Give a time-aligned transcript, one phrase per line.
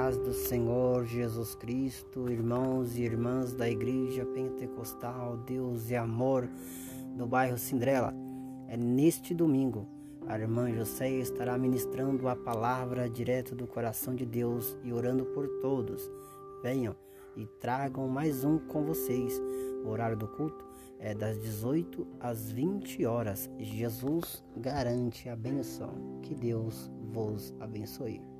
[0.00, 6.48] Paz do Senhor Jesus Cristo, irmãos e irmãs da Igreja Pentecostal Deus e Amor
[7.16, 8.14] do bairro Sindrela.
[8.68, 9.88] É neste domingo,
[10.28, 15.48] a irmã José estará ministrando a palavra direto do coração de Deus e orando por
[15.60, 16.08] todos.
[16.62, 16.94] Venham
[17.36, 19.36] e tragam mais um com vocês.
[19.84, 20.64] O horário do culto
[21.00, 23.50] é das 18 às 20 horas.
[23.58, 26.20] Jesus garante a benção.
[26.22, 28.37] Que Deus vos abençoe.